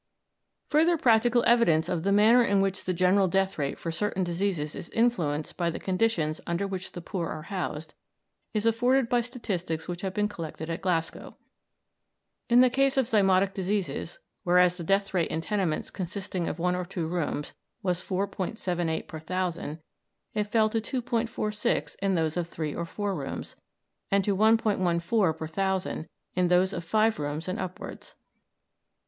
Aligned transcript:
Further 0.67 0.97
practical 0.97 1.43
evidence 1.45 1.87
of 1.87 2.01
the 2.01 2.11
manner 2.11 2.43
in 2.43 2.59
which 2.59 2.85
the 2.85 2.93
general 2.95 3.27
death 3.27 3.59
rate 3.59 3.77
for 3.77 3.91
certain 3.91 4.23
diseases 4.23 4.73
is 4.73 4.89
influenced 4.89 5.57
by 5.57 5.69
the 5.69 5.77
conditions 5.77 6.41
under 6.47 6.65
which 6.65 6.93
the 6.93 7.01
poor 7.01 7.27
are 7.29 7.43
housed 7.43 7.93
is 8.51 8.65
afforded 8.65 9.09
by 9.09 9.21
statistics 9.21 9.87
which 9.87 10.01
have 10.01 10.15
been 10.15 10.27
collected 10.27 10.71
at 10.71 10.81
Glasgow. 10.81 11.37
In 12.49 12.61
the 12.61 12.69
case 12.71 12.97
of 12.97 13.05
zymotic 13.05 13.53
diseases, 13.53 14.17
whereas 14.43 14.75
the 14.75 14.83
death 14.83 15.13
rate 15.13 15.29
in 15.29 15.39
tenements 15.39 15.91
consisting 15.91 16.47
of 16.47 16.57
one 16.57 16.75
or 16.75 16.83
two 16.83 17.07
rooms 17.07 17.53
was 17.83 18.01
4·78 18.01 19.05
per 19.07 19.19
1,000, 19.19 19.77
it 20.33 20.45
fell 20.45 20.67
to 20.67 20.81
2·46 20.81 21.95
in 22.01 22.15
those 22.15 22.37
of 22.37 22.47
three 22.47 22.73
or 22.73 22.87
four 22.87 23.13
rooms, 23.13 23.55
and 24.09 24.23
to 24.25 24.35
1·14 24.35 25.37
per 25.37 25.45
1,000 25.45 26.07
in 26.35 26.47
those 26.47 26.73
of 26.73 26.83
five 26.83 27.19
rooms 27.19 27.47
and 27.47 27.59
upwards. 27.59 28.15